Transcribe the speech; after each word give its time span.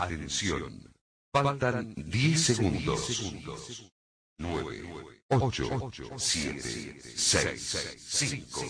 Atención. 0.00 0.90
Faltan 1.34 1.92
10 1.96 2.40
segundos. 2.40 3.90
9, 4.38 5.20
8, 5.28 5.90
7, 6.16 7.00
6, 7.14 7.98
5, 7.98 8.60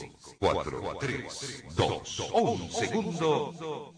4, 0.41 0.99
3, 0.99 1.65
2, 1.77 2.21
1 2.35 2.69
segundo. 2.73 3.95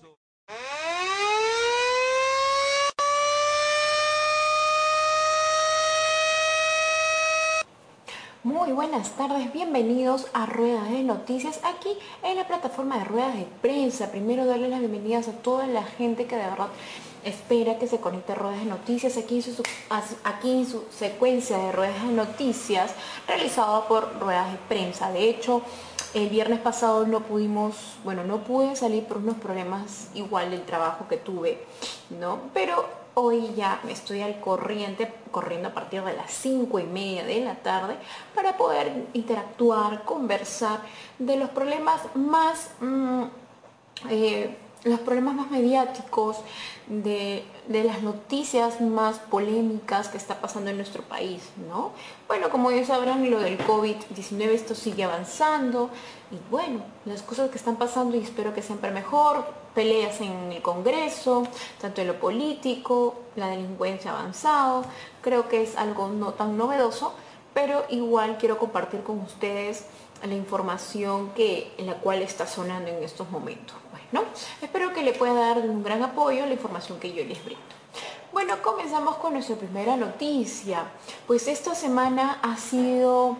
Muy 8.42 8.72
buenas 8.72 9.16
tardes, 9.16 9.50
bienvenidos 9.54 10.26
a 10.34 10.44
Ruedas 10.44 10.90
de 10.90 11.02
Noticias 11.02 11.60
aquí 11.64 11.96
en 12.22 12.36
la 12.36 12.46
plataforma 12.46 12.98
de 12.98 13.04
Ruedas 13.04 13.36
de 13.36 13.46
Prensa. 13.62 14.10
Primero 14.10 14.44
darle 14.44 14.68
las 14.68 14.80
bienvenidas 14.80 15.28
a 15.28 15.32
toda 15.32 15.66
la 15.66 15.82
gente 15.82 16.26
que 16.26 16.36
de 16.36 16.42
verdad 16.42 16.68
espera 17.24 17.78
que 17.78 17.86
se 17.86 18.00
conecte 18.00 18.34
Ruedas 18.34 18.60
de 18.60 18.66
Noticias 18.66 19.16
aquí 19.16 19.42
su, 19.42 19.62
aquí 20.24 20.64
su 20.64 20.84
secuencia 20.90 21.58
de 21.58 21.72
Ruedas 21.72 22.02
de 22.02 22.12
Noticias 22.12 22.94
realizada 23.26 23.86
por 23.88 24.18
Ruedas 24.20 24.52
de 24.52 24.58
Prensa. 24.68 25.10
De 25.10 25.28
hecho, 25.28 25.62
el 26.14 26.28
viernes 26.28 26.60
pasado 26.60 27.06
no 27.06 27.20
pudimos, 27.20 27.76
bueno, 28.04 28.24
no 28.24 28.44
pude 28.44 28.76
salir 28.76 29.04
por 29.04 29.18
unos 29.18 29.36
problemas 29.36 30.08
igual 30.14 30.50
del 30.50 30.62
trabajo 30.62 31.08
que 31.08 31.16
tuve, 31.16 31.64
¿no? 32.10 32.38
Pero 32.52 33.04
Hoy 33.16 33.54
ya 33.54 33.80
me 33.84 33.92
estoy 33.92 34.22
al 34.22 34.40
corriente, 34.40 35.08
corriendo 35.30 35.68
a 35.68 35.72
partir 35.72 36.02
de 36.02 36.14
las 36.14 36.32
5 36.32 36.80
y 36.80 36.82
media 36.82 37.22
de 37.22 37.40
la 37.42 37.54
tarde 37.54 37.94
para 38.34 38.56
poder 38.56 39.06
interactuar, 39.12 40.04
conversar 40.04 40.80
de 41.20 41.36
los 41.36 41.48
problemas 41.50 42.00
más 42.16 42.70
mm, 42.80 43.22
eh, 44.10 44.56
los 44.84 45.00
problemas 45.00 45.34
más 45.34 45.50
mediáticos, 45.50 46.38
de, 46.86 47.44
las 47.68 48.02
noticias 48.02 48.80
más 48.80 49.18
polémicas 49.18 50.08
que 50.08 50.18
está 50.18 50.40
pasando 50.40 50.70
en 50.70 50.76
nuestro 50.76 51.02
país, 51.02 51.42
¿no? 51.68 51.92
Bueno, 52.28 52.50
como 52.50 52.70
ya 52.70 52.84
sabrán, 52.84 53.30
lo 53.30 53.40
del 53.40 53.58
COVID-19, 53.58 54.50
esto 54.50 54.74
sigue 54.74 55.04
avanzando 55.04 55.90
y 56.30 56.36
bueno, 56.50 56.82
las 57.06 57.22
cosas 57.22 57.50
que 57.50 57.56
están 57.56 57.76
pasando 57.76 58.16
y 58.16 58.20
espero 58.20 58.52
que 58.52 58.60
siempre 58.60 58.90
mejor, 58.90 59.46
peleas 59.74 60.20
en 60.20 60.52
el 60.52 60.62
Congreso, 60.62 61.46
tanto 61.80 62.02
en 62.02 62.08
lo 62.08 62.20
político, 62.20 63.16
la 63.36 63.48
delincuencia 63.48 64.12
avanzado, 64.12 64.84
creo 65.22 65.48
que 65.48 65.62
es 65.62 65.76
algo 65.76 66.08
no 66.08 66.34
tan 66.34 66.56
novedoso, 66.58 67.14
pero 67.54 67.84
igual 67.88 68.36
quiero 68.38 68.58
compartir 68.58 69.02
con 69.02 69.20
ustedes 69.20 69.86
la 70.22 70.34
información 70.34 71.30
que, 71.30 71.72
en 71.78 71.86
la 71.86 71.94
cual 71.94 72.22
está 72.22 72.46
sonando 72.46 72.90
en 72.90 73.02
estos 73.02 73.30
momentos. 73.30 73.76
Bueno, 74.14 74.28
espero 74.62 74.92
que 74.92 75.02
le 75.02 75.12
pueda 75.12 75.34
dar 75.34 75.58
un 75.58 75.82
gran 75.82 76.00
apoyo 76.04 76.44
a 76.44 76.46
la 76.46 76.52
información 76.52 77.00
que 77.00 77.12
yo 77.12 77.24
les 77.24 77.44
brindo. 77.44 77.64
Bueno, 78.32 78.62
comenzamos 78.62 79.16
con 79.16 79.32
nuestra 79.32 79.56
primera 79.56 79.96
noticia. 79.96 80.84
Pues 81.26 81.48
esta 81.48 81.74
semana 81.74 82.38
ha 82.40 82.56
sido 82.56 83.38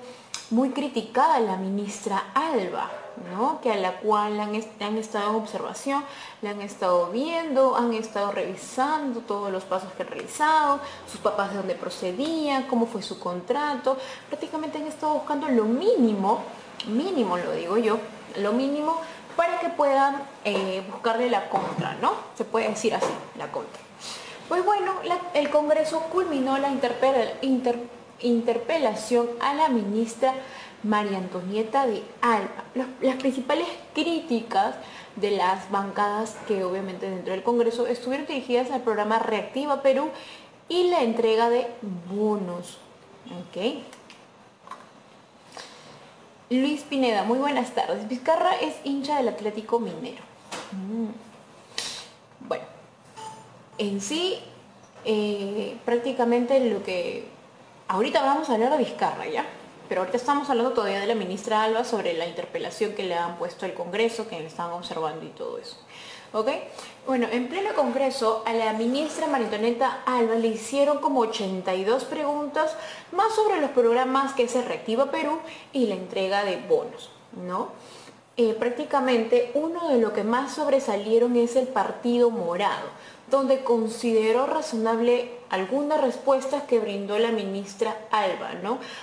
muy 0.51 0.71
criticada 0.71 1.39
la 1.39 1.57
ministra 1.59 2.25
Alba, 2.35 2.91
¿no? 3.33 3.61
que 3.61 3.71
a 3.71 3.77
la 3.77 4.01
cual 4.01 4.41
han, 4.41 4.61
han, 4.81 4.99
estado 4.99 5.31
en 5.31 5.37
observación, 5.37 6.03
le 6.43 6.49
han 6.49 6.61
estado 6.61 7.07
viendo, 7.13 7.77
han 7.77 7.95
estado 7.95 8.33
revisando 8.33 9.21
todos 9.21 9.53
los 9.53 9.63
pasos 9.63 9.93
que 9.93 10.03
ha 10.03 10.07
realizado, 10.07 10.81
sus 11.09 11.21
papás 11.21 11.51
de 11.51 11.59
dónde 11.59 11.77
procedían, 11.77 12.65
cómo 12.65 12.87
fue 12.87 13.01
su 13.01 13.21
contrato, 13.21 13.97
prácticamente 14.29 14.79
han 14.79 14.89
estado 14.89 15.15
buscando 15.15 15.47
lo 15.47 15.67
mínimo 15.67 16.43
mínimo 16.87 17.37
lo 17.37 17.53
digo 17.53 17.79
yo, 17.79 17.99
lo 18.41 18.53
mínimo 18.53 19.01
para 19.37 19.59
que 19.61 19.69
puedan 19.71 20.23
eh, 20.45 20.83
buscarle 20.91 21.31
la 21.31 21.49
contra, 21.49 21.95
¿no? 22.01 22.13
Se 22.37 22.45
puede 22.45 22.69
decir 22.69 22.95
así, 22.95 23.13
la 23.37 23.51
contra. 23.51 23.81
Pues 24.49 24.65
bueno, 24.65 24.93
el 25.33 25.51
Congreso 25.51 26.01
culminó 26.13 26.59
la 26.59 26.71
interpelación 28.21 29.29
a 29.41 29.55
la 29.55 29.69
ministra 29.69 30.35
María 30.83 31.17
Antonieta 31.19 31.87
de 31.87 32.03
Alba. 32.21 32.65
las 33.01 33.17
principales 33.17 33.67
críticas 33.95 34.75
de 35.17 35.31
las 35.31 35.71
bancadas 35.71 36.37
que 36.47 36.63
obviamente 36.63 37.09
dentro 37.09 37.33
del 37.33 37.43
Congreso 37.43 37.87
estuvieron 37.87 38.27
dirigidas 38.27 38.71
al 38.71 38.83
programa 38.83 39.19
Reactiva 39.19 39.81
Perú 39.81 40.11
y 40.69 40.89
la 40.91 41.03
entrega 41.03 41.49
de 41.49 41.67
bonos. 42.11 42.79
¿ok? 43.27 43.83
Luis 46.51 46.83
Pineda, 46.83 47.25
muy 47.25 47.39
buenas 47.39 47.71
tardes. 47.71 48.07
Vizcarra 48.07 48.55
es 48.57 48.75
hincha 48.85 49.17
del 49.17 49.29
Atlético 49.29 49.81
Minero. 49.81 50.23
Mm. 50.73 51.09
Bueno, 52.47 52.65
en 53.79 54.01
sí, 54.01 54.39
eh, 55.05 55.77
prácticamente 55.85 56.61
lo 56.69 56.83
que... 56.83 57.27
Ahorita 57.89 58.23
vamos 58.23 58.49
a 58.49 58.55
hablar 58.55 58.73
de 58.73 58.79
Vizcarra, 58.79 59.27
¿ya? 59.27 59.47
Pero 59.89 60.03
ahorita 60.03 60.17
estamos 60.17 60.49
hablando 60.51 60.73
todavía 60.73 61.01
de 61.01 61.07
la 61.07 61.15
ministra 61.15 61.63
Alba 61.63 61.85
sobre 61.85 62.15
la 62.15 62.27
interpelación 62.27 62.93
que 62.95 63.05
le 63.05 63.15
han 63.15 63.37
puesto 63.37 63.67
al 63.67 63.75
Congreso, 63.75 64.29
que 64.29 64.41
le 64.41 64.47
están 64.47 64.71
observando 64.73 65.25
y 65.25 65.29
todo 65.29 65.59
eso. 65.59 65.77
¿Ok? 66.35 66.49
Bueno, 67.07 67.29
en 67.31 67.49
pleno 67.49 67.75
congreso 67.75 68.43
a 68.45 68.53
la 68.53 68.73
ministra 68.73 69.29
Maritoneta 69.29 70.03
Alba 70.05 70.35
le 70.35 70.49
hicieron 70.49 70.99
como 70.99 71.21
82 71.21 72.05
preguntas 72.07 72.77
más 73.13 73.33
sobre 73.37 73.61
los 73.61 73.71
programas 73.71 74.33
que 74.33 74.49
se 74.49 74.61
reactiva 74.61 75.13
Perú 75.13 75.39
y 75.73 75.87
la 75.87 75.95
entrega 75.95 76.45
de 76.45 76.57
bonos, 76.57 77.11
¿no? 77.47 77.69
Eh, 78.37 78.53
prácticamente 78.59 79.53
uno 79.55 79.89
de 79.89 80.01
lo 80.01 80.13
que 80.13 80.25
más 80.25 80.57
sobresalieron 80.57 81.37
es 81.37 81.55
el 81.55 81.69
Partido 81.69 82.31
Morado, 82.31 82.89
donde 83.35 83.65
consideró 83.65 84.47
razonable 84.47 85.29
algunas 85.51 86.01
respuestas 86.01 86.63
que 86.63 86.79
brindó 86.79 87.19
la 87.19 87.33
ministra 87.33 87.99
Alba. 88.13 88.53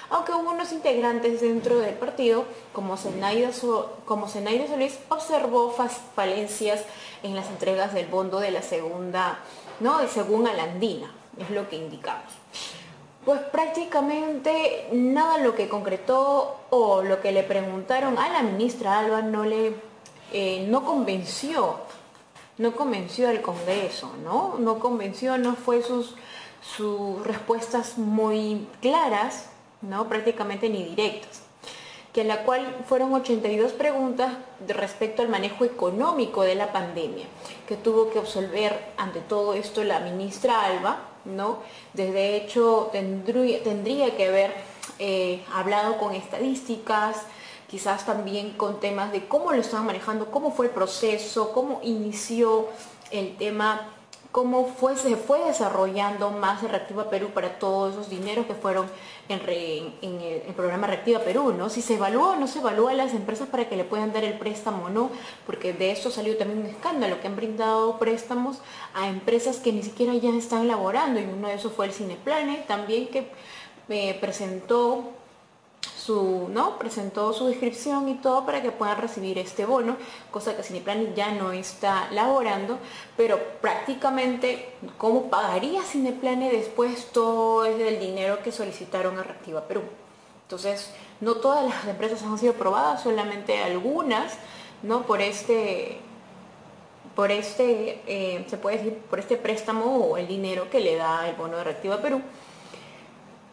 Aunque 0.09 0.31
hubo 0.31 0.51
unos 0.51 0.71
integrantes 0.71 1.41
dentro 1.41 1.79
del 1.79 1.95
partido, 1.95 2.45
como 2.71 2.95
Zenaida, 2.95 3.51
Solís, 3.51 4.99
observó 5.09 5.75
falencias 6.15 6.81
en 7.23 7.35
las 7.35 7.49
entregas 7.49 7.93
del 7.93 8.07
bondo 8.07 8.39
de 8.39 8.51
la 8.51 8.61
segunda, 8.61 9.39
¿no? 9.81 10.07
Según 10.07 10.47
Alandina, 10.47 11.11
es 11.37 11.49
lo 11.49 11.67
que 11.67 11.75
indicamos. 11.75 12.31
Pues 13.25 13.41
prácticamente 13.41 14.87
nada 14.93 15.39
lo 15.39 15.55
que 15.55 15.67
concretó 15.67 16.61
o 16.69 17.03
lo 17.03 17.19
que 17.19 17.33
le 17.33 17.43
preguntaron 17.43 18.17
a 18.17 18.29
la 18.29 18.43
ministra 18.43 18.97
Alba 18.99 19.21
no 19.21 19.43
le 19.43 19.75
eh, 20.31 20.65
no 20.69 20.85
convenció, 20.85 21.81
no 22.61 22.75
convenció 22.75 23.27
al 23.27 23.41
Congreso, 23.41 24.11
¿no? 24.23 24.57
No 24.59 24.79
convenció, 24.79 25.37
no 25.37 25.55
fue 25.55 25.81
sus, 25.81 26.15
sus 26.77 27.25
respuestas 27.25 27.97
muy 27.97 28.67
claras, 28.81 29.49
¿no? 29.81 30.07
Prácticamente 30.07 30.69
ni 30.69 30.83
directas 30.83 31.41
que 32.13 32.21
en 32.21 32.27
la 32.27 32.43
cual 32.43 32.75
fueron 32.87 33.13
82 33.13 33.71
preguntas 33.71 34.33
respecto 34.67 35.21
al 35.21 35.29
manejo 35.29 35.63
económico 35.63 36.43
de 36.43 36.55
la 36.55 36.73
pandemia, 36.73 37.25
que 37.67 37.77
tuvo 37.77 38.09
que 38.09 38.19
absolver 38.19 38.77
ante 38.97 39.21
todo 39.21 39.53
esto 39.53 39.83
la 39.83 40.01
ministra 40.01 40.65
Alba, 40.65 40.99
¿no? 41.23 41.59
Desde 41.93 42.35
hecho 42.35 42.89
tendría, 42.91 43.63
tendría 43.63 44.17
que 44.17 44.27
haber 44.27 44.53
eh, 44.99 45.41
hablado 45.53 45.97
con 45.97 46.13
estadísticas, 46.13 47.25
quizás 47.71 48.05
también 48.05 48.51
con 48.51 48.79
temas 48.79 49.11
de 49.11 49.27
cómo 49.27 49.51
lo 49.51 49.61
estaban 49.61 49.87
manejando, 49.87 50.29
cómo 50.29 50.51
fue 50.51 50.67
el 50.67 50.71
proceso, 50.73 51.53
cómo 51.53 51.79
inició 51.83 52.67
el 53.11 53.35
tema 53.37 53.87
cómo 54.31 54.65
fue, 54.65 54.95
se 54.95 55.17
fue 55.17 55.39
desarrollando 55.43 56.31
más 56.31 56.63
Reactiva 56.63 57.09
Perú 57.09 57.29
para 57.33 57.59
todos 57.59 57.93
esos 57.93 58.09
dineros 58.09 58.45
que 58.45 58.53
fueron 58.53 58.87
en, 59.27 59.41
el, 59.41 60.53
programa 60.55 60.87
Reactiva 60.87 61.19
Perú, 61.19 61.53
¿no? 61.57 61.69
Si 61.69 61.81
se 61.81 61.95
evalúa 61.95 62.31
o 62.31 62.35
no 62.37 62.47
se 62.47 62.59
evalúa 62.59 62.91
a 62.91 62.93
las 62.93 63.13
empresas 63.13 63.49
para 63.49 63.67
que 63.67 63.75
le 63.75 63.83
puedan 63.83 64.13
dar 64.13 64.23
el 64.23 64.37
préstamo 64.37 64.85
o 64.85 64.89
no, 64.89 65.09
porque 65.45 65.73
de 65.73 65.91
esto 65.91 66.11
salió 66.11 66.37
también 66.37 66.59
un 66.59 66.65
escándalo, 66.67 67.19
que 67.19 67.27
han 67.27 67.35
brindado 67.35 67.99
préstamos 67.99 68.59
a 68.93 69.07
empresas 69.07 69.57
que 69.57 69.73
ni 69.73 69.83
siquiera 69.83 70.13
ya 70.13 70.29
están 70.29 70.63
elaborando, 70.63 71.19
y 71.19 71.25
uno 71.25 71.49
de 71.49 71.55
esos 71.55 71.73
fue 71.73 71.87
el 71.87 71.93
Cineplane, 71.93 72.63
también 72.67 73.07
que 73.07 73.27
me 73.87 74.13
presentó 74.13 75.11
su, 76.05 76.47
¿no? 76.49 76.79
presentó 76.79 77.31
su 77.33 77.47
descripción 77.47 78.09
y 78.09 78.15
todo 78.15 78.45
para 78.45 78.61
que 78.61 78.71
puedan 78.71 78.97
recibir 78.97 79.37
este 79.37 79.65
bono, 79.65 79.97
cosa 80.31 80.55
que 80.55 80.63
Cineplan 80.63 81.13
ya 81.15 81.31
no 81.31 81.51
está 81.51 82.09
laborando, 82.11 82.79
pero 83.15 83.39
prácticamente 83.61 84.73
cómo 84.97 85.29
pagaría 85.29 85.83
Cineplane 85.83 86.51
después 86.51 87.11
todo 87.11 87.65
es 87.65 87.77
del 87.77 87.99
dinero 87.99 88.41
que 88.43 88.51
solicitaron 88.51 89.19
a 89.19 89.23
Reactiva 89.23 89.61
Perú. 89.67 89.81
Entonces, 90.43 90.91
no 91.21 91.35
todas 91.35 91.63
las 91.65 91.87
empresas 91.87 92.23
han 92.23 92.37
sido 92.37 92.53
aprobadas, 92.53 93.03
solamente 93.03 93.61
algunas, 93.61 94.33
¿no? 94.83 95.03
Por 95.03 95.21
este, 95.21 95.99
por 97.15 97.31
este, 97.31 98.01
eh, 98.07 98.45
se 98.49 98.57
puede 98.57 98.77
decir, 98.77 98.97
por 99.09 99.19
este 99.19 99.37
préstamo 99.37 99.97
o 99.97 100.17
el 100.17 100.27
dinero 100.27 100.69
que 100.69 100.79
le 100.79 100.95
da 100.95 101.29
el 101.29 101.35
bono 101.35 101.57
de 101.57 101.63
Reactiva 101.63 102.01
Perú. 102.01 102.21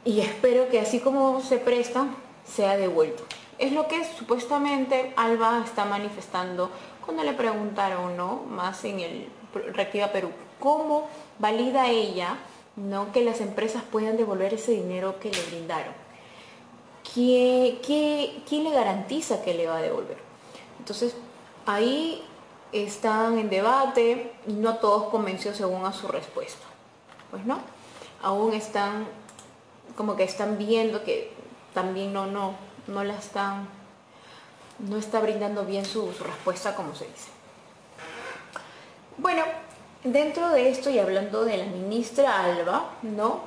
Y 0.04 0.20
espero 0.20 0.68
que 0.70 0.80
así 0.80 1.00
como 1.00 1.40
se 1.40 1.58
presta, 1.58 2.06
sea 2.48 2.76
devuelto. 2.76 3.24
Es 3.58 3.72
lo 3.72 3.88
que 3.88 4.04
supuestamente 4.04 5.12
Alba 5.16 5.62
está 5.64 5.84
manifestando 5.84 6.70
cuando 7.04 7.24
le 7.24 7.32
preguntaron, 7.32 8.16
¿no? 8.16 8.42
Más 8.48 8.84
en 8.84 9.00
el 9.00 9.28
Reactiva 9.72 10.12
Perú, 10.12 10.30
¿cómo 10.60 11.08
valida 11.38 11.88
ella 11.88 12.36
¿no? 12.76 13.12
que 13.12 13.24
las 13.24 13.40
empresas 13.40 13.82
puedan 13.90 14.16
devolver 14.16 14.54
ese 14.54 14.72
dinero 14.72 15.18
que 15.18 15.30
le 15.30 15.42
brindaron? 15.46 15.94
¿Quién, 17.14 17.78
quién 17.82 18.64
le 18.64 18.70
garantiza 18.70 19.42
que 19.42 19.54
le 19.54 19.66
va 19.66 19.78
a 19.78 19.82
devolver? 19.82 20.18
Entonces, 20.78 21.16
ahí 21.64 22.22
están 22.72 23.38
en 23.38 23.48
debate 23.48 24.32
no 24.46 24.76
todos 24.76 25.04
convencidos 25.04 25.56
según 25.56 25.84
a 25.86 25.92
su 25.92 26.06
respuesta. 26.08 26.66
Pues 27.30 27.44
no, 27.44 27.58
aún 28.22 28.52
están 28.52 29.06
como 29.96 30.16
que 30.16 30.24
están 30.24 30.58
viendo 30.58 31.02
que 31.02 31.32
también 31.74 32.12
no, 32.12 32.26
no, 32.26 32.54
no 32.86 33.04
la 33.04 33.14
están, 33.14 33.68
no 34.78 34.96
está 34.96 35.20
brindando 35.20 35.64
bien 35.64 35.84
su, 35.84 36.10
respuesta 36.12 36.74
como 36.74 36.94
se 36.94 37.04
dice. 37.06 37.30
Bueno, 39.16 39.44
dentro 40.04 40.50
de 40.50 40.70
esto 40.70 40.90
y 40.90 40.98
hablando 40.98 41.44
de 41.44 41.58
la 41.58 41.66
ministra 41.66 42.44
Alba, 42.44 42.90
¿no? 43.02 43.40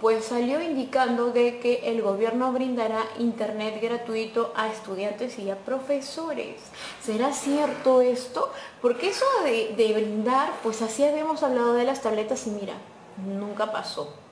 Pues 0.00 0.26
salió 0.26 0.60
indicando 0.60 1.30
de 1.30 1.60
que 1.60 1.88
el 1.88 2.02
gobierno 2.02 2.52
brindará 2.52 3.04
internet 3.18 3.80
gratuito 3.80 4.52
a 4.54 4.68
estudiantes 4.68 5.38
y 5.38 5.50
a 5.50 5.56
profesores. 5.56 6.60
¿Será 7.02 7.32
cierto 7.32 8.02
esto? 8.02 8.52
Porque 8.82 9.10
eso 9.10 9.24
de, 9.44 9.74
de 9.76 9.94
brindar, 9.94 10.52
pues 10.62 10.82
así 10.82 11.04
habíamos 11.04 11.42
hablado 11.42 11.72
de 11.72 11.84
las 11.84 12.02
tabletas 12.02 12.46
y 12.46 12.50
mira, 12.50 12.74
nunca 13.16 13.72
pasó. 13.72 14.23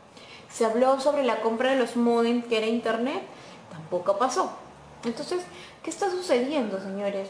Se 0.53 0.65
habló 0.65 1.01
sobre 1.01 1.25
la 1.25 1.41
compra 1.41 1.71
de 1.71 1.79
los 1.79 1.97
modems, 1.97 2.47
que 2.47 2.59
era 2.59 2.67
internet, 2.67 3.23
tampoco 3.71 4.19
pasó. 4.19 4.53
Entonces, 5.05 5.43
¿qué 5.83 5.91
está 5.91 6.11
sucediendo, 6.11 6.81
señores? 6.81 7.29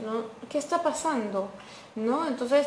¿Qué 0.49 0.59
está 0.59 0.83
pasando? 0.83 1.49
¿No? 1.95 2.27
Entonces, 2.27 2.67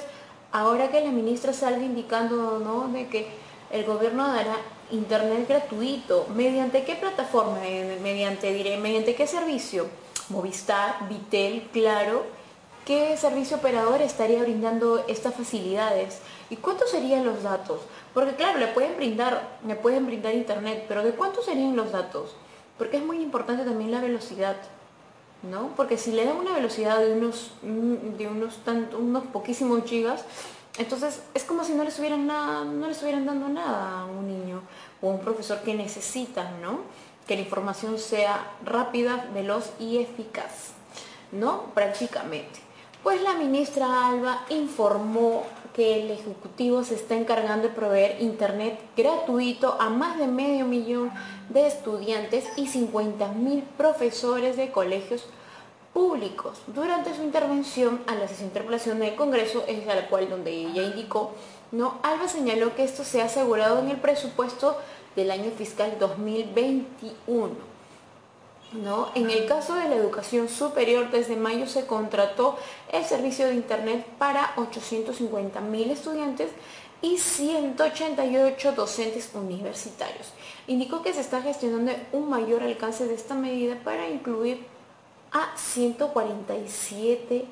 ahora 0.51 0.89
que 0.89 1.01
la 1.01 1.11
ministra 1.11 1.53
salga 1.53 1.83
indicando, 1.83 2.59
¿no? 2.59 2.87
De 2.87 3.07
que 3.07 3.27
el 3.71 3.83
gobierno 3.85 4.27
dará 4.27 4.55
internet 4.91 5.47
gratuito, 5.47 6.27
¿mediante 6.33 6.83
qué 6.83 6.95
plataforma? 6.95 7.59
Mediante, 8.01 8.53
diré, 8.53 8.77
¿mediante 8.77 9.15
qué 9.15 9.27
servicio? 9.27 9.87
Movistar, 10.29 11.07
Vitel, 11.09 11.69
Claro. 11.71 12.23
¿Qué 12.85 13.17
servicio 13.17 13.57
operador 13.57 14.03
estaría 14.03 14.43
brindando 14.43 15.03
estas 15.07 15.33
facilidades? 15.33 16.19
¿Y 16.49 16.57
cuántos 16.57 16.91
serían 16.91 17.25
los 17.25 17.43
datos? 17.43 17.81
Porque 18.13 18.35
claro, 18.35 18.59
le 18.59 18.67
pueden 18.67 18.95
brindar, 18.95 19.57
me 19.63 19.75
pueden 19.75 20.05
brindar 20.05 20.33
internet, 20.33 20.85
pero 20.87 21.03
¿de 21.03 21.11
cuántos 21.11 21.45
serían 21.45 21.75
los 21.75 21.91
datos? 21.91 22.35
Porque 22.77 22.97
es 22.97 23.03
muy 23.03 23.21
importante 23.21 23.63
también 23.63 23.91
la 23.91 24.01
velocidad, 24.01 24.55
¿no? 25.43 25.69
Porque 25.75 25.97
si 25.97 26.11
le 26.11 26.25
dan 26.25 26.37
una 26.37 26.53
velocidad 26.53 26.99
de 26.99 27.13
unos, 27.13 27.51
de 27.61 28.27
unos, 28.27 28.59
unos 28.97 29.23
poquísimos 29.25 29.83
gigas, 29.85 30.23
entonces 30.77 31.23
es 31.33 31.43
como 31.45 31.63
si 31.63 31.73
no 31.73 31.83
le 31.83 31.89
estuvieran 31.89 32.27
nada, 32.27 32.65
no 32.65 32.85
le 32.85 32.91
estuvieran 32.91 33.25
dando 33.25 33.47
nada 33.47 34.01
a 34.01 34.05
un 34.05 34.27
niño 34.27 34.61
o 35.01 35.09
a 35.09 35.13
un 35.13 35.19
profesor 35.19 35.61
que 35.61 35.73
necesita, 35.73 36.51
¿no? 36.61 36.81
Que 37.25 37.35
la 37.35 37.41
información 37.41 37.97
sea 37.97 38.51
rápida, 38.63 39.29
veloz 39.33 39.71
y 39.79 39.97
eficaz, 39.97 40.73
¿no? 41.31 41.73
Prácticamente. 41.73 42.64
Pues 43.05 43.21
la 43.21 43.35
ministra 43.35 44.07
Alba 44.07 44.47
informó 44.49 45.43
que 45.75 46.01
el 46.01 46.09
Ejecutivo 46.09 46.83
se 46.83 46.95
está 46.95 47.13
encargando 47.15 47.67
de 47.67 47.73
proveer 47.75 48.19
Internet 48.19 48.79
gratuito 48.97 49.77
a 49.79 49.91
más 49.91 50.17
de 50.17 50.25
medio 50.25 50.65
millón 50.65 51.11
de 51.49 51.67
estudiantes 51.67 52.45
y 52.57 52.65
50.000 52.65 53.61
profesores 53.77 54.57
de 54.57 54.71
colegios 54.71 55.23
públicos. 55.93 56.63
Durante 56.65 57.15
su 57.15 57.21
intervención 57.21 58.01
a 58.07 58.15
la 58.15 58.27
sesión 58.27 58.49
de 58.49 58.55
interpelación 58.55 58.99
del 58.99 59.13
Congreso, 59.13 59.63
es 59.67 59.85
la 59.85 60.07
cual 60.07 60.27
donde 60.27 60.49
ella 60.49 60.81
indicó, 60.81 61.33
¿no? 61.71 61.99
Alba 62.01 62.27
señaló 62.27 62.75
que 62.75 62.85
esto 62.85 63.03
se 63.03 63.21
ha 63.21 63.25
asegurado 63.25 63.77
en 63.81 63.89
el 63.89 63.97
presupuesto 63.97 64.79
del 65.15 65.29
año 65.29 65.51
fiscal 65.51 65.95
2021 65.99 67.74
en 69.15 69.29
el 69.29 69.45
caso 69.45 69.75
de 69.75 69.89
la 69.89 69.95
educación 69.95 70.49
superior, 70.49 71.09
desde 71.11 71.35
mayo 71.35 71.67
se 71.67 71.85
contrató 71.85 72.57
el 72.91 73.05
servicio 73.05 73.47
de 73.47 73.55
Internet 73.55 74.05
para 74.17 74.53
850 74.57 75.61
mil 75.61 75.91
estudiantes 75.91 76.49
y 77.01 77.17
188 77.17 78.73
docentes 78.73 79.29
universitarios. 79.33 80.33
Indicó 80.67 81.01
que 81.01 81.13
se 81.13 81.21
está 81.21 81.41
gestionando 81.41 81.91
un 82.11 82.29
mayor 82.29 82.63
alcance 82.63 83.07
de 83.07 83.15
esta 83.15 83.35
medida 83.35 83.79
para 83.83 84.09
incluir 84.09 84.65
a 85.31 85.55
147 85.57 87.45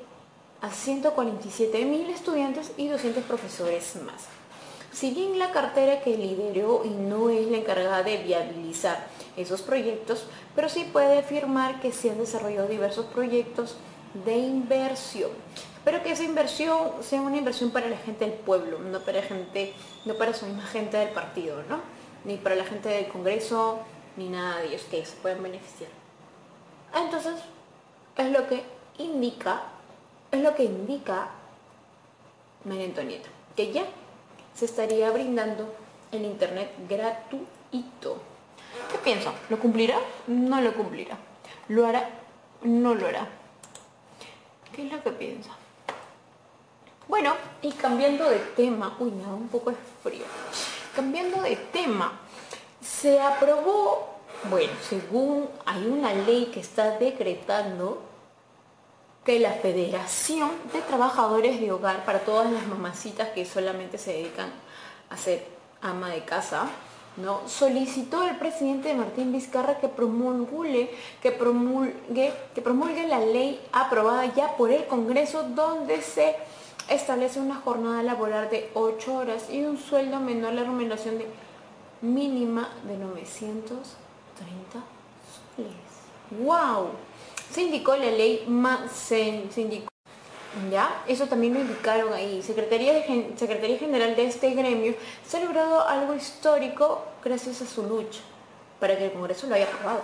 a 0.60 0.70
147 0.70 1.84
mil 1.84 2.08
estudiantes 2.08 2.72
y 2.78 2.88
200 2.88 3.22
profesores 3.24 3.96
más. 3.96 4.24
Si 4.94 5.10
bien 5.10 5.40
la 5.40 5.50
cartera 5.50 6.02
que 6.02 6.16
lideró 6.16 6.84
y 6.84 6.90
no 6.90 7.28
es 7.28 7.48
la 7.48 7.56
encargada 7.56 8.04
de 8.04 8.18
viabilizar 8.18 9.08
esos 9.36 9.60
proyectos, 9.60 10.28
pero 10.54 10.68
sí 10.68 10.88
puede 10.92 11.18
afirmar 11.18 11.80
que 11.80 11.90
se 11.90 12.10
han 12.10 12.18
desarrollado 12.18 12.68
diversos 12.68 13.06
proyectos 13.06 13.74
de 14.24 14.36
inversión. 14.36 15.32
Pero 15.84 16.00
que 16.04 16.12
esa 16.12 16.22
inversión 16.22 16.92
sea 17.02 17.20
una 17.22 17.36
inversión 17.36 17.72
para 17.72 17.88
la 17.88 17.96
gente 17.96 18.24
del 18.24 18.34
pueblo, 18.34 18.78
no 18.78 19.00
para 19.00 19.20
gente, 19.20 19.74
no 20.04 20.14
para 20.14 20.32
su 20.32 20.46
misma 20.46 20.62
gente 20.66 20.96
del 20.96 21.08
partido, 21.08 21.64
¿no? 21.68 21.80
Ni 22.24 22.36
para 22.36 22.54
la 22.54 22.64
gente 22.64 22.88
del 22.88 23.08
Congreso, 23.08 23.80
ni 24.16 24.28
nada 24.28 24.60
de 24.60 24.68
ellos 24.68 24.82
que 24.88 25.04
se 25.04 25.16
puedan 25.16 25.42
beneficiar. 25.42 25.90
Entonces, 26.94 27.34
es 28.16 28.30
lo 28.30 28.46
que 28.46 28.62
indica, 28.98 29.64
es 30.30 30.40
lo 30.40 30.54
que 30.54 30.62
indica 30.62 31.30
María 32.64 32.86
Antonieta, 32.86 33.28
que 33.56 33.72
ya 33.72 33.84
se 34.54 34.64
estaría 34.66 35.10
brindando 35.10 35.72
el 36.12 36.24
internet 36.24 36.70
gratuito. 36.88 38.22
¿Qué 38.90 38.98
piensa? 38.98 39.32
¿Lo 39.48 39.58
cumplirá? 39.58 39.98
No 40.26 40.60
lo 40.60 40.74
cumplirá. 40.74 41.16
¿Lo 41.68 41.86
hará? 41.86 42.08
No 42.62 42.94
lo 42.94 43.06
hará. 43.06 43.28
¿Qué 44.74 44.86
es 44.86 44.92
lo 44.92 45.02
que 45.02 45.10
piensa? 45.10 45.50
Bueno, 47.06 47.34
y 47.62 47.70
cambiando 47.72 48.28
de 48.30 48.38
tema, 48.38 48.96
uy, 48.98 49.10
me 49.10 49.22
da 49.22 49.34
un 49.34 49.48
poco 49.48 49.70
de 49.70 49.76
frío. 50.02 50.24
Cambiando 50.96 51.42
de 51.42 51.56
tema, 51.56 52.12
se 52.80 53.20
aprobó, 53.20 54.08
bueno, 54.50 54.72
según 54.88 55.48
hay 55.66 55.86
una 55.86 56.14
ley 56.14 56.46
que 56.46 56.60
está 56.60 56.98
decretando 56.98 58.02
que 59.24 59.40
la 59.40 59.52
Federación 59.52 60.50
de 60.72 60.82
Trabajadores 60.82 61.60
de 61.60 61.72
Hogar, 61.72 62.04
para 62.04 62.20
todas 62.20 62.50
las 62.52 62.66
mamacitas 62.66 63.30
que 63.30 63.46
solamente 63.46 63.96
se 63.98 64.12
dedican 64.12 64.50
a 65.08 65.16
ser 65.16 65.46
ama 65.80 66.10
de 66.10 66.24
casa, 66.24 66.66
¿no? 67.16 67.48
solicitó 67.48 68.20
al 68.20 68.38
presidente 68.38 68.94
Martín 68.94 69.32
Vizcarra 69.32 69.78
que 69.78 69.88
promulgue, 69.88 70.90
que 71.22 71.32
promulgue, 71.32 72.32
que 72.54 72.60
promulgue 72.60 73.06
la 73.06 73.20
ley 73.20 73.60
aprobada 73.72 74.26
ya 74.34 74.56
por 74.56 74.70
el 74.70 74.86
Congreso 74.86 75.44
donde 75.44 76.02
se 76.02 76.36
establece 76.88 77.40
una 77.40 77.56
jornada 77.56 78.02
laboral 78.02 78.50
de 78.50 78.70
8 78.74 79.14
horas 79.14 79.48
y 79.50 79.62
un 79.62 79.78
sueldo 79.78 80.20
menor 80.20 80.50
a 80.50 80.54
la 80.54 80.62
remuneración 80.64 81.18
de 81.18 81.26
mínima 82.02 82.68
de 82.86 82.98
930 82.98 83.84
soles. 85.56 85.72
¡Wow! 86.42 86.90
Se 87.54 87.62
indicó 87.62 87.94
la 87.94 88.10
ley 88.10 88.44
más 88.48 88.90
se, 88.90 89.44
indicó 89.54 89.86
¿Ya? 90.72 91.04
Eso 91.06 91.28
también 91.28 91.54
lo 91.54 91.60
indicaron 91.60 92.12
ahí. 92.12 92.42
Secretaría, 92.42 93.06
Secretaría 93.36 93.78
General 93.78 94.16
de 94.16 94.26
este 94.26 94.50
gremio 94.54 94.94
se 95.24 95.36
ha 95.36 95.44
logrado 95.44 95.86
algo 95.86 96.16
histórico 96.16 97.04
gracias 97.22 97.62
a 97.62 97.66
su 97.66 97.84
lucha 97.84 98.22
para 98.80 98.98
que 98.98 99.04
el 99.04 99.12
Congreso 99.12 99.46
lo 99.46 99.54
haya 99.54 99.66
aprobado. 99.66 100.02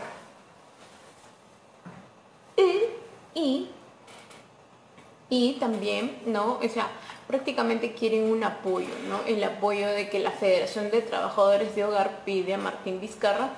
Y, 3.34 3.68
y, 5.28 5.54
también, 5.54 6.20
¿no? 6.26 6.60
O 6.62 6.68
sea, 6.68 6.88
prácticamente 7.26 7.94
quieren 7.94 8.30
un 8.30 8.44
apoyo, 8.44 8.94
¿no? 9.08 9.22
El 9.26 9.42
apoyo 9.42 9.88
de 9.88 10.08
que 10.08 10.20
la 10.20 10.30
Federación 10.30 10.92
de 10.92 11.02
Trabajadores 11.02 11.74
de 11.74 11.84
Hogar 11.84 12.24
pide 12.24 12.54
a 12.54 12.58
Martín 12.58 13.00
Vizcarra 13.00 13.50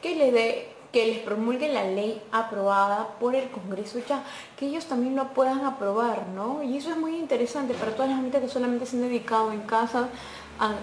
que 0.00 0.14
le 0.14 0.30
dé 0.30 0.79
que 0.92 1.06
les 1.06 1.18
promulgue 1.18 1.68
la 1.68 1.84
ley 1.84 2.20
aprobada 2.32 3.08
por 3.20 3.34
el 3.36 3.48
Congreso 3.50 4.00
ya, 4.08 4.24
que 4.56 4.66
ellos 4.66 4.86
también 4.86 5.14
lo 5.14 5.28
puedan 5.28 5.64
aprobar, 5.64 6.26
¿no? 6.28 6.62
Y 6.62 6.76
eso 6.76 6.90
es 6.90 6.96
muy 6.96 7.16
interesante 7.16 7.74
para 7.74 7.92
todas 7.92 8.10
las 8.10 8.20
gente 8.20 8.40
que 8.40 8.48
solamente 8.48 8.86
se 8.86 8.96
han 8.96 9.02
dedicado 9.02 9.52
en 9.52 9.60
casa 9.60 10.08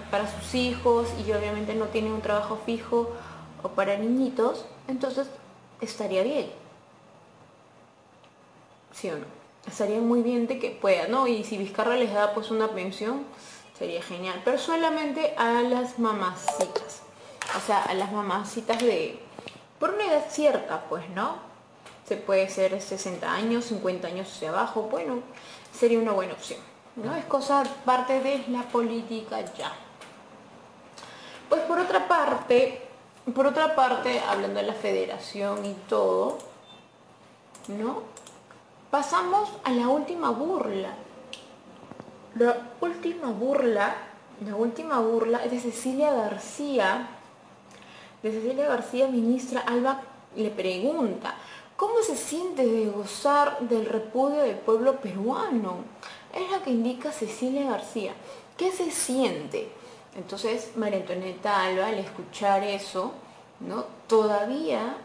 para 0.09 0.27
sus 0.27 0.55
hijos 0.55 1.07
y 1.25 1.31
obviamente 1.33 1.75
no 1.75 1.85
tienen 1.85 2.13
un 2.13 2.21
trabajo 2.21 2.59
fijo 2.65 3.11
o 3.61 3.69
para 3.69 3.97
niñitos, 3.97 4.65
entonces 4.87 5.27
estaría 5.81 6.23
bien. 6.23 6.49
¿Sí 8.93 9.09
o 9.09 9.17
no? 9.17 9.25
Estaría 9.67 9.99
muy 9.99 10.21
bien 10.23 10.47
de 10.47 10.57
que 10.57 10.71
pueda, 10.71 11.07
¿no? 11.07 11.27
Y 11.27 11.43
si 11.43 11.57
Vizcarra 11.57 11.97
les 11.97 12.13
da 12.13 12.33
pues 12.33 12.49
una 12.49 12.69
pensión, 12.69 13.25
sería 13.77 14.01
genial. 14.01 14.41
Pero 14.45 14.57
solamente 14.57 15.35
a 15.37 15.61
las 15.61 15.99
mamacitas. 15.99 17.03
O 17.55 17.59
sea, 17.65 17.83
a 17.83 17.93
las 17.93 18.11
mamacitas 18.11 18.79
de 18.79 19.19
por 19.79 19.91
una 19.91 20.05
edad 20.05 20.25
cierta, 20.29 20.83
pues, 20.89 21.09
¿no? 21.09 21.37
Se 22.07 22.17
puede 22.17 22.49
ser 22.49 22.81
60 22.81 23.31
años, 23.31 23.65
50 23.65 24.07
años 24.07 24.31
hacia 24.31 24.49
abajo, 24.49 24.83
bueno, 24.83 25.21
sería 25.73 25.99
una 25.99 26.13
buena 26.13 26.33
opción, 26.33 26.59
¿no? 26.95 27.15
Es 27.15 27.25
cosa 27.25 27.63
parte 27.85 28.21
de 28.21 28.45
la 28.49 28.63
política 28.63 29.41
ya. 29.55 29.71
Pues 31.49 31.61
por 31.61 31.79
otra 31.79 32.07
parte, 32.07 32.81
por 33.33 33.47
otra 33.47 33.75
parte, 33.75 34.21
hablando 34.27 34.59
de 34.59 34.67
la 34.67 34.73
federación 34.73 35.65
y 35.65 35.73
todo, 35.87 36.37
¿no? 37.67 38.03
Pasamos 38.89 39.49
a 39.63 39.71
la 39.71 39.89
última 39.89 40.29
burla. 40.29 40.93
La 42.35 42.55
última 42.79 43.31
burla, 43.31 43.95
la 44.45 44.55
última 44.55 44.99
burla 44.99 45.43
es 45.43 45.51
de 45.51 45.59
Cecilia 45.59 46.13
García. 46.13 47.16
De 48.23 48.31
Cecilia 48.31 48.67
García, 48.67 49.07
ministra 49.07 49.61
Alba 49.61 50.01
le 50.35 50.49
pregunta, 50.49 51.35
¿cómo 51.75 52.01
se 52.01 52.15
siente 52.15 52.65
de 52.65 52.89
gozar 52.89 53.59
del 53.59 53.85
repudio 53.85 54.39
del 54.41 54.55
pueblo 54.55 54.99
peruano? 54.99 55.77
Es 56.33 56.51
lo 56.51 56.63
que 56.63 56.71
indica 56.71 57.11
Cecilia 57.11 57.69
García. 57.69 58.13
¿Qué 58.57 58.71
se 58.71 58.89
siente? 58.89 59.69
Entonces 60.15 60.71
María 60.75 60.99
Antonieta 60.99 61.63
Alba, 61.63 61.87
al 61.87 61.99
escuchar 61.99 62.63
eso, 62.63 63.13
¿no? 63.59 63.85
todavía 64.07 64.97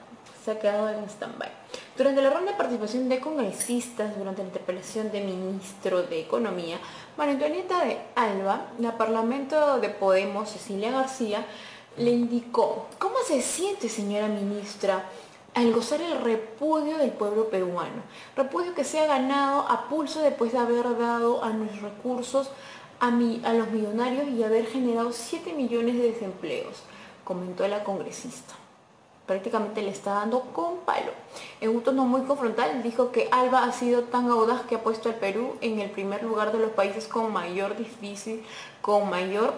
se 0.43 0.53
ha 0.53 0.59
quedado 0.59 0.89
en 0.89 1.05
stand-by. 1.05 1.51
Durante 1.97 2.23
la 2.23 2.31
ronda 2.31 2.53
de 2.53 2.57
participación 2.57 3.09
de 3.09 3.21
congresistas, 3.21 4.17
durante 4.17 4.43
la 4.43 4.49
interpelación 4.49 5.13
de 5.13 5.21
ministro 5.21 6.03
de 6.03 6.21
Economía, 6.21 6.79
María 7.17 7.35
Antonieta 7.35 7.85
de 7.85 7.99
Alba, 8.15 8.69
la 8.79 8.97
Parlamento 8.97 9.79
de 9.79 9.91
Podemos, 9.91 10.49
Cecilia 10.49 10.91
García, 10.91 11.45
le 11.97 12.11
indicó, 12.11 12.87
¿cómo 12.99 13.17
se 13.27 13.43
siente, 13.43 13.89
señora 13.89 14.29
ministra, 14.29 15.05
al 15.55 15.73
gozar 15.73 16.01
el 16.01 16.21
repudio 16.23 16.99
del 16.99 17.11
pueblo 17.11 17.49
peruano? 17.51 18.03
Repudio 18.37 18.75
que 18.75 18.85
se 18.85 19.01
ha 19.01 19.07
ganado 19.07 19.69
a 19.69 19.89
pulso 19.89 20.21
después 20.21 20.53
de 20.53 20.59
haber 20.59 20.99
dado 20.99 21.45
a 21.45 21.51
nuestros 21.51 21.83
recursos 21.83 22.51
a, 23.01 23.09
a 23.09 23.53
los 23.53 23.71
millonarios 23.71 24.29
y 24.29 24.43
haber 24.43 24.67
generado 24.67 25.13
7 25.13 25.53
millones 25.53 25.97
de 25.97 26.13
desempleos, 26.13 26.83
comentó 27.25 27.67
la 27.69 27.85
congresista. 27.85 28.55
Prácticamente 29.27 29.83
le 29.83 29.91
está 29.91 30.15
dando 30.15 30.41
con 30.53 30.79
palo. 30.79 31.13
En 31.61 31.71
un 31.71 31.83
tono 31.83 32.05
muy 32.05 32.23
confrontal 32.23 32.83
dijo 32.83 33.13
que 33.13 33.29
Alba 33.31 33.65
ha 33.65 33.73
sido 33.73 34.05
tan 34.05 34.29
audaz 34.29 34.63
que 34.63 34.75
ha 34.75 34.83
puesto 34.83 35.09
al 35.09 35.15
Perú 35.17 35.57
en 35.61 35.81
el 35.81 35.91
primer 35.91 36.23
lugar 36.25 36.53
de 36.53 36.59
los 36.59 36.73
países 36.73 37.07
con 37.07 37.33
mayor 37.33 37.77
difícil, 37.77 38.43
con 38.81 39.09
mayor 39.09 39.55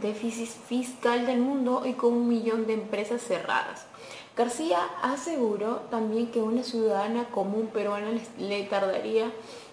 déficit 0.00 0.48
fiscal 0.48 1.26
del 1.26 1.40
mundo 1.40 1.82
y 1.84 1.94
con 1.94 2.12
un 2.12 2.28
millón 2.28 2.66
de 2.66 2.74
empresas 2.74 3.22
cerradas. 3.22 3.86
García 4.36 4.78
aseguró 5.02 5.82
también 5.90 6.28
que 6.28 6.40
una 6.40 6.62
ciudadana 6.62 7.26
común 7.30 7.68
peruana 7.72 8.08
le 8.38 8.64
tardaría, 8.64 9.30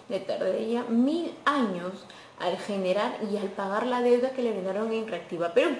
le 0.08 0.20
tardaría 0.20 0.84
mil 0.84 1.34
años 1.44 2.06
al 2.38 2.56
generar 2.58 3.18
y 3.30 3.36
al 3.36 3.48
pagar 3.48 3.86
la 3.86 4.00
deuda 4.00 4.30
que 4.30 4.42
le 4.42 4.52
brindaron 4.52 4.92
en 4.92 5.08
Reactiva 5.08 5.52
Perú. 5.52 5.76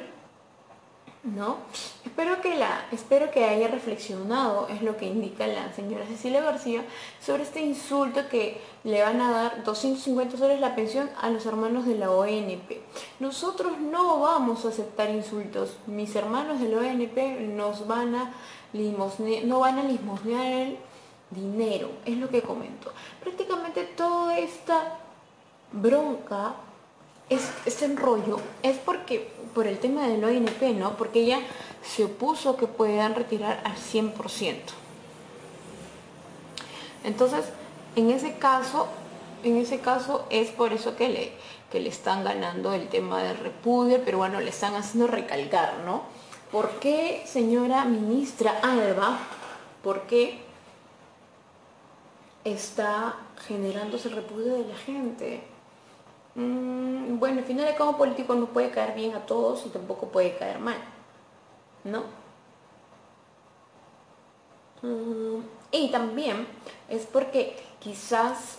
¿No? 1.25 1.59
Espero 2.05 2.41
que, 2.41 2.57
la, 2.57 2.87
espero 2.91 3.31
que 3.31 3.45
haya 3.45 3.69
reflexionado, 3.69 4.67
es 4.69 4.83
lo 4.83 4.97
que 4.97 5.07
indica 5.07 5.47
la 5.47 5.73
señora 5.73 6.05
Cecilia 6.07 6.43
García, 6.43 6.85
sobre 7.25 7.45
este 7.45 7.61
insulto 7.61 8.29
que 8.29 8.61
le 8.83 9.03
van 9.03 9.21
a 9.21 9.31
dar 9.31 9.63
250 9.63 10.37
soles 10.37 10.59
la 10.59 10.75
pensión 10.75 11.09
a 11.21 11.31
los 11.31 11.47
hermanos 11.47 11.87
de 11.87 11.95
la 11.95 12.11
ONP. 12.11 12.81
Nosotros 13.21 13.79
no 13.79 14.19
vamos 14.19 14.65
a 14.65 14.71
aceptar 14.71 15.11
insultos. 15.11 15.77
Mis 15.87 16.15
hermanos 16.17 16.61
de 16.61 16.69
la 16.69 16.79
ONP 16.79 17.41
nos 17.55 17.87
van 17.87 18.17
a 18.17 18.35
no 18.73 19.61
van 19.61 19.79
a 19.79 19.85
limosnear 19.85 20.53
el 20.53 20.79
dinero, 21.31 21.91
es 22.05 22.17
lo 22.17 22.29
que 22.29 22.43
comento. 22.43 22.93
Prácticamente 23.21 23.85
toda 23.85 24.39
esta 24.39 24.99
bronca, 25.73 26.55
es, 27.29 27.51
este 27.67 27.87
enrollo, 27.87 28.41
es 28.63 28.77
porque, 28.79 29.33
por 29.55 29.67
el 29.67 29.79
tema 29.79 30.07
del 30.09 30.25
ONP, 30.25 30.63
¿no? 30.75 30.97
Porque 30.97 31.21
ella 31.21 31.41
se 31.83 32.05
opuso 32.05 32.57
que 32.57 32.67
puedan 32.67 33.15
retirar 33.15 33.61
al 33.65 33.77
100%. 33.77 34.57
Entonces, 37.05 37.45
en 37.97 38.11
ese 38.11 38.35
caso, 38.39 38.89
en 39.43 39.57
ese 39.57 39.81
caso 39.81 40.27
es 40.31 40.51
por 40.51 40.73
eso 40.73 40.97
que 40.97 41.09
le, 41.09 41.33
que 41.71 41.81
le 41.81 41.89
están 41.89 42.25
ganando 42.25 42.73
el 42.73 42.89
tema 42.89 43.23
del 43.23 43.39
repudio, 43.39 44.01
pero 44.05 44.19
bueno, 44.19 44.41
le 44.41 44.51
están 44.51 44.75
haciendo 44.75 45.09
recalcar, 45.09 45.79
¿no? 45.85 46.03
¿Por 46.53 46.79
qué, 46.81 47.23
señora 47.27 47.85
ministra 47.85 48.61
Alba, 48.63 49.19
por 49.83 50.03
qué 50.03 50.43
está 52.45 53.17
generándose 53.47 54.09
el 54.09 54.17
repudio 54.17 54.55
de 54.55 54.69
la 54.69 54.77
gente? 54.77 55.52
Mm, 56.35 57.19
bueno, 57.19 57.41
al 57.41 57.45
final 57.45 57.67
de 57.67 57.77
como 57.77 57.97
político 57.99 58.35
no 58.35 58.47
puede 58.47 58.71
caer 58.71 58.95
bien 58.95 59.15
a 59.15 59.27
todos 59.27 59.67
y 59.67 59.69
tampoco 59.69 60.09
puede 60.09 60.37
caer 60.37 60.59
mal, 60.59 60.79
¿no? 61.85 62.05
Mm, 64.83 65.43
y 65.73 65.91
también 65.91 66.47
es 66.89 67.07
porque 67.07 67.63
quizás 67.79 68.59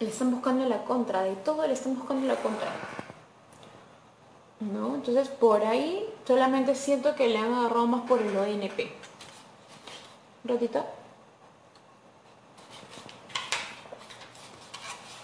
le 0.00 0.08
están 0.08 0.30
buscando 0.30 0.64
la 0.66 0.84
contra, 0.84 1.22
de 1.22 1.36
todo 1.36 1.66
le 1.66 1.74
están 1.74 1.96
buscando 1.96 2.26
la 2.26 2.36
contra. 2.36 2.70
¿No? 4.60 4.94
Entonces 4.96 5.28
por 5.28 5.64
ahí 5.64 6.06
solamente 6.26 6.74
siento 6.74 7.14
que 7.14 7.28
le 7.28 7.38
han 7.38 7.52
agarrado 7.54 7.86
más 7.86 8.02
por 8.06 8.20
el 8.20 8.36
ONP. 8.36 8.92
Un 10.44 10.50
ratito. 10.50 10.84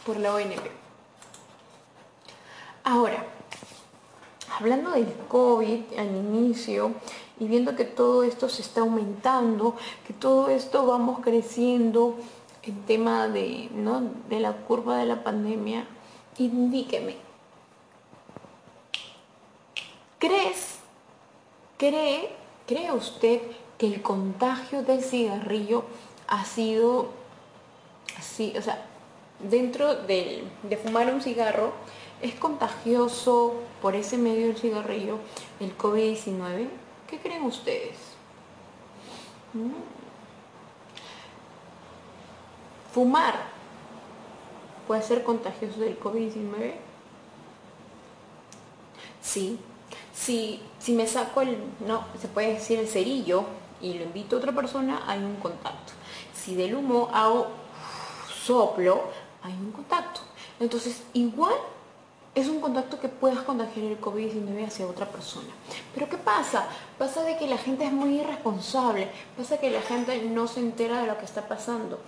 Por 0.07 0.17
la 0.17 0.35
ONP. 0.35 0.86
Ahora, 2.89 3.27
hablando 4.61 4.93
del 4.93 5.13
COVID 5.27 5.99
al 5.99 6.07
inicio 6.07 6.93
y 7.41 7.49
viendo 7.49 7.75
que 7.75 7.85
todo 7.85 8.23
esto 8.23 8.49
se 8.49 8.63
está 8.63 8.83
aumentando, 8.83 9.75
que 10.07 10.13
todo 10.13 10.49
esto 10.51 10.87
vamos 10.87 11.19
creciendo 11.19 12.15
en 12.63 12.81
tema 12.83 13.27
de, 13.27 13.69
de 14.29 14.39
la 14.39 14.53
curva 14.53 14.99
de 14.99 15.07
la 15.07 15.25
pandemia, 15.25 15.85
indíqueme, 16.39 17.17
¿crees, 20.21 20.77
cree, 21.79 22.31
cree 22.69 22.93
usted 22.93 23.41
que 23.79 23.89
el 23.89 24.01
contagio 24.01 24.85
del 24.85 25.03
cigarrillo 25.03 25.83
ha 26.29 26.45
sido 26.45 27.09
así, 28.17 28.55
o 28.57 28.63
sea, 28.63 28.81
dentro 29.41 29.97
de 29.97 30.45
fumar 30.85 31.13
un 31.13 31.21
cigarro, 31.21 31.73
¿Es 32.23 32.35
contagioso 32.35 33.55
por 33.83 33.95
ese 33.95 34.17
medio 34.17 34.47
del 34.47 34.57
cigarrillo 34.57 35.19
el 35.61 35.77
COVID-19? 35.77 36.69
¿Qué 37.09 37.19
creen 37.21 37.45
ustedes? 37.45 37.97
Mm. 39.53 39.71
¿Fumar 42.93 43.35
puede 44.87 45.03
ser 45.03 45.23
contagioso 45.23 45.81
del 45.81 46.01
COVID-19? 46.01 46.75
Sí. 49.21 49.59
Si, 50.15 50.63
si 50.79 50.93
me 50.93 51.07
saco 51.07 51.43
el, 51.43 51.59
no, 51.87 52.07
se 52.19 52.29
puede 52.29 52.55
decir 52.55 52.79
el 52.79 52.89
cerillo 52.89 53.45
y 53.83 53.95
lo 53.95 54.05
invito 54.05 54.37
a 54.37 54.39
otra 54.39 54.53
persona, 54.53 55.03
hay 55.07 55.19
un 55.19 55.37
contacto. 55.37 55.93
Si 56.35 56.55
del 56.55 56.75
humo 56.75 57.11
hago 57.13 57.49
soplo, 58.33 59.03
hay 59.43 59.53
un 59.53 59.73
contacto. 59.73 60.23
Entonces, 60.59 61.03
igual 61.13 61.53
es 62.37 62.49
un 62.49 62.61
contacto 62.61 63.01
que 63.01 63.09
puedas 63.09 63.39
contagiar 63.39 63.87
el 63.87 63.99
COVID-19 63.99 64.67
hacia 64.67 64.87
otra 64.87 65.07
persona. 65.07 65.49
Pero 65.95 66.07
¿qué 66.07 66.19
pasa? 66.19 66.67
Pasa 66.99 67.23
de 67.23 67.39
que 67.39 67.47
la 67.47 67.57
gente 67.57 67.87
es 67.87 67.93
muy 67.93 68.21
irresponsable, 68.21 69.09
pasa 69.39 69.57
que 69.57 69.71
la 69.71 69.81
gente 69.81 70.23
no 70.23 70.47
se 70.47 70.61
entera 70.61 71.01
de 71.01 71.07
lo 71.07 71.17
que 71.17 71.25
está 71.25 71.49
pasando. 71.49 71.99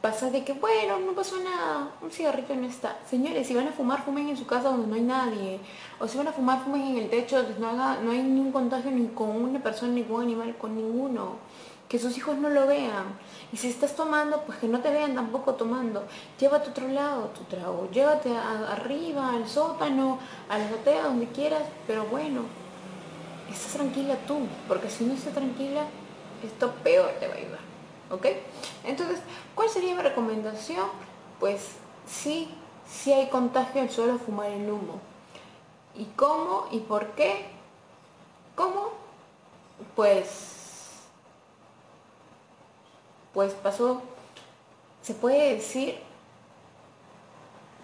Pasa 0.00 0.30
de 0.30 0.44
que, 0.44 0.52
bueno, 0.52 1.00
no 1.00 1.12
pasó 1.14 1.36
nada, 1.40 1.90
un 2.00 2.12
cigarrito 2.12 2.54
no 2.54 2.66
está. 2.66 2.96
Señores, 3.10 3.48
si 3.48 3.54
van 3.54 3.66
a 3.66 3.72
fumar, 3.72 4.04
fumen 4.04 4.28
en 4.28 4.36
su 4.36 4.46
casa 4.46 4.68
donde 4.68 4.86
no 4.86 4.94
hay 4.94 5.02
nadie. 5.02 5.58
O 5.98 6.06
si 6.06 6.16
van 6.16 6.28
a 6.28 6.32
fumar, 6.32 6.62
fumen 6.62 6.82
en 6.82 6.98
el 6.98 7.10
techo, 7.10 7.44
no, 7.58 7.72
no 7.72 8.10
hay 8.12 8.22
ningún 8.22 8.52
contagio 8.52 8.92
ni 8.92 9.08
con 9.08 9.30
una 9.30 9.60
persona, 9.60 9.92
ni 9.92 10.04
con 10.04 10.16
un 10.16 10.22
animal, 10.22 10.56
con 10.58 10.76
ninguno 10.76 11.38
que 11.92 11.98
sus 11.98 12.16
hijos 12.16 12.38
no 12.38 12.48
lo 12.48 12.66
vean. 12.66 13.04
Y 13.52 13.58
si 13.58 13.68
estás 13.68 13.94
tomando, 13.94 14.40
pues 14.46 14.56
que 14.56 14.66
no 14.66 14.80
te 14.80 14.90
vean 14.90 15.14
tampoco 15.14 15.56
tomando. 15.56 16.06
Llévate 16.40 16.68
a 16.68 16.70
otro 16.70 16.88
lado 16.88 17.24
tu 17.36 17.44
trago, 17.44 17.86
llévate 17.92 18.34
arriba, 18.34 19.28
al 19.28 19.46
sótano, 19.46 20.18
a 20.48 20.56
la 20.56 20.64
azotea, 20.64 21.02
donde 21.02 21.26
quieras, 21.26 21.64
pero 21.86 22.06
bueno, 22.06 22.44
estás 23.52 23.74
tranquila 23.74 24.16
tú, 24.26 24.38
porque 24.66 24.88
si 24.88 25.04
no 25.04 25.12
estás 25.12 25.34
tranquila, 25.34 25.84
esto 26.42 26.72
peor 26.82 27.10
te 27.20 27.28
va 27.28 27.34
a 27.34 27.36
ayudar. 27.36 27.60
¿Ok? 28.10 28.26
Entonces, 28.84 29.18
¿cuál 29.54 29.68
sería 29.68 29.94
mi 29.94 30.00
recomendación? 30.00 30.86
Pues 31.38 31.72
sí, 32.06 32.48
sí 32.90 33.12
hay 33.12 33.28
contagio 33.28 33.82
al 33.82 33.90
solo 33.90 34.18
fumar 34.18 34.50
el 34.50 34.70
humo. 34.70 34.98
¿Y 35.94 36.06
cómo? 36.16 36.68
¿Y 36.70 36.78
por 36.78 37.08
qué? 37.08 37.50
¿Cómo? 38.56 38.92
Pues 39.94 40.51
pues 43.32 43.52
pasó, 43.54 44.02
se 45.02 45.14
puede 45.14 45.54
decir, 45.54 45.98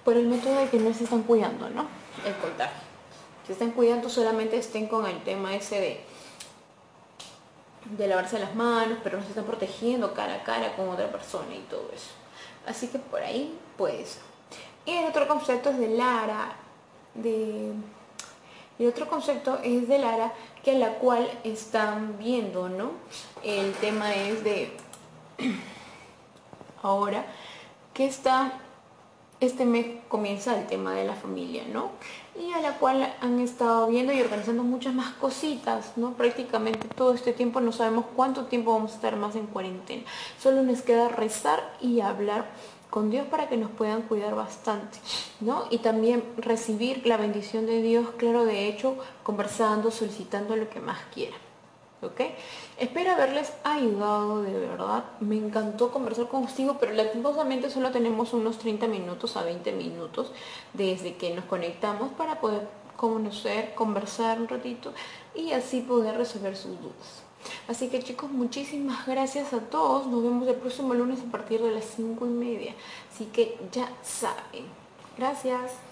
por 0.04 0.16
el 0.16 0.26
método 0.26 0.54
de 0.60 0.68
que 0.68 0.78
no 0.78 0.92
se 0.94 1.04
están 1.04 1.22
cuidando, 1.22 1.68
¿no? 1.70 1.86
El 2.24 2.34
contagio. 2.36 2.80
se 3.46 3.52
estén 3.52 3.72
cuidando, 3.72 4.08
solamente 4.08 4.56
estén 4.56 4.86
con 4.86 5.06
el 5.06 5.22
tema 5.22 5.54
ese 5.54 5.80
de, 5.80 6.00
de 7.96 8.06
lavarse 8.06 8.38
las 8.38 8.54
manos, 8.54 8.98
pero 9.02 9.18
no 9.18 9.24
se 9.24 9.30
están 9.30 9.44
protegiendo 9.44 10.14
cara 10.14 10.34
a 10.36 10.44
cara 10.44 10.76
con 10.76 10.88
otra 10.88 11.10
persona 11.10 11.54
y 11.54 11.60
todo 11.70 11.90
eso. 11.94 12.10
Así 12.66 12.88
que 12.88 12.98
por 12.98 13.20
ahí 13.22 13.58
pues. 13.76 14.18
Y 14.84 14.92
el 14.92 15.06
otro 15.06 15.28
concepto 15.28 15.70
es 15.70 15.78
de 15.78 15.88
Lara, 15.88 16.56
de... 17.14 17.72
Y 18.78 18.84
el 18.84 18.88
otro 18.88 19.08
concepto 19.08 19.58
es 19.62 19.88
de 19.88 19.98
Lara, 19.98 20.32
que 20.62 20.70
a 20.70 20.74
la 20.74 20.94
cual 20.94 21.28
están 21.44 22.16
viendo, 22.18 22.68
¿no? 22.68 22.92
El 23.42 23.72
tema 23.74 24.14
es 24.14 24.44
de 24.44 24.76
ahora 26.82 27.24
que 27.94 28.06
está 28.06 28.60
este 29.40 29.64
mes 29.64 29.86
comienza 30.08 30.58
el 30.58 30.66
tema 30.66 30.92
de 30.94 31.04
la 31.04 31.14
familia, 31.14 31.62
¿no? 31.72 31.92
Y 32.36 32.52
a 32.52 32.60
la 32.60 32.78
cual 32.78 33.14
han 33.20 33.38
estado 33.38 33.86
viendo 33.86 34.12
y 34.12 34.20
organizando 34.20 34.64
muchas 34.64 34.94
más 34.94 35.14
cositas, 35.14 35.92
¿no? 35.96 36.14
Prácticamente 36.14 36.88
todo 36.88 37.14
este 37.14 37.32
tiempo 37.32 37.60
no 37.60 37.70
sabemos 37.70 38.06
cuánto 38.16 38.46
tiempo 38.46 38.72
vamos 38.72 38.92
a 38.92 38.94
estar 38.96 39.16
más 39.16 39.36
en 39.36 39.46
cuarentena. 39.46 40.02
Solo 40.40 40.62
nos 40.62 40.82
queda 40.82 41.08
rezar 41.08 41.76
y 41.80 42.00
hablar 42.00 42.46
con 42.90 43.10
Dios 43.10 43.26
para 43.28 43.48
que 43.48 43.56
nos 43.56 43.70
puedan 43.70 44.02
cuidar 44.02 44.34
bastante, 44.34 44.98
¿no? 45.40 45.64
Y 45.70 45.78
también 45.78 46.24
recibir 46.36 47.06
la 47.06 47.16
bendición 47.16 47.66
de 47.66 47.80
Dios, 47.80 48.08
claro, 48.16 48.44
de 48.44 48.66
hecho, 48.66 48.96
conversando, 49.22 49.90
solicitando 49.90 50.56
lo 50.56 50.68
que 50.68 50.80
más 50.80 50.98
quiera. 51.14 51.36
¿Ok? 52.02 52.20
Espero 52.78 53.12
haberles 53.12 53.52
ayudado 53.64 54.42
de 54.42 54.52
verdad. 54.52 55.04
Me 55.20 55.36
encantó 55.36 55.90
conversar 55.90 56.28
contigo, 56.28 56.76
pero 56.78 56.92
lastimosamente 56.92 57.70
solo 57.70 57.90
tenemos 57.90 58.32
unos 58.32 58.58
30 58.58 58.86
minutos 58.88 59.36
a 59.36 59.42
20 59.42 59.72
minutos 59.72 60.32
desde 60.74 61.16
que 61.16 61.34
nos 61.34 61.44
conectamos 61.44 62.12
para 62.12 62.40
poder 62.40 62.68
conocer, 62.96 63.74
conversar 63.74 64.40
un 64.40 64.48
ratito 64.48 64.92
y 65.34 65.52
así 65.52 65.80
poder 65.80 66.16
resolver 66.16 66.56
sus 66.56 66.80
dudas. 66.80 67.22
Así 67.68 67.88
que 67.88 68.02
chicos, 68.02 68.30
muchísimas 68.30 69.06
gracias 69.06 69.52
a 69.52 69.60
todos. 69.60 70.06
Nos 70.06 70.22
vemos 70.22 70.48
el 70.48 70.56
próximo 70.56 70.94
lunes 70.94 71.20
a 71.20 71.30
partir 71.30 71.62
de 71.62 71.70
las 71.70 71.84
5 71.84 72.26
y 72.26 72.30
media. 72.30 72.74
Así 73.12 73.26
que 73.26 73.56
ya 73.72 73.88
saben. 74.02 74.66
Gracias. 75.16 75.87